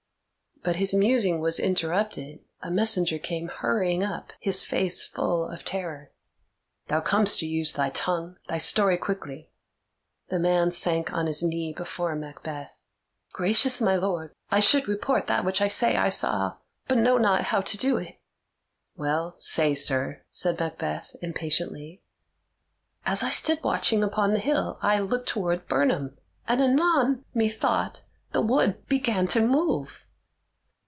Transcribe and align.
But 0.63 0.75
his 0.75 0.93
musing 0.93 1.39
was 1.39 1.59
interrupted; 1.59 2.39
a 2.61 2.69
messenger 2.69 3.17
came 3.17 3.47
hurrying 3.47 4.03
up, 4.03 4.31
his 4.39 4.61
face 4.63 5.03
full 5.03 5.49
of 5.49 5.65
terror. 5.65 6.11
"Thou 6.85 7.01
comest 7.01 7.39
to 7.39 7.47
use 7.47 7.73
thy 7.73 7.89
tongue; 7.89 8.37
thy 8.47 8.59
story 8.59 8.95
quickly." 8.99 9.49
The 10.27 10.37
man 10.37 10.69
sank 10.69 11.11
on 11.11 11.25
his 11.25 11.41
knee 11.41 11.73
before 11.75 12.15
Macbeth. 12.15 12.79
"Gracious 13.33 13.81
my 13.81 13.95
lord, 13.95 14.35
I 14.51 14.59
should 14.59 14.87
report 14.87 15.25
that 15.25 15.43
which 15.43 15.61
I 15.61 15.67
say 15.67 15.95
I 15.97 16.09
saw, 16.09 16.57
but 16.87 16.99
know 16.99 17.17
not 17.17 17.45
how 17.45 17.61
to 17.61 17.75
do 17.75 17.97
it." 17.97 18.19
"Well, 18.95 19.33
say, 19.39 19.73
sir," 19.73 20.21
said 20.29 20.59
Macbeth 20.59 21.15
impatiently. 21.23 22.03
"As 23.03 23.23
I 23.23 23.31
stood 23.31 23.63
watching 23.63 24.03
upon 24.03 24.33
the 24.33 24.39
hill, 24.39 24.77
I 24.83 24.99
looked 24.99 25.29
towards 25.29 25.63
Birnam, 25.65 26.19
and 26.47 26.61
anon, 26.61 27.25
methought, 27.33 28.03
the 28.31 28.41
wood 28.41 28.85
began 28.87 29.25
to 29.29 29.41
move." 29.41 30.05